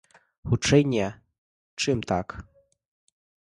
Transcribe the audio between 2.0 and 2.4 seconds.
так.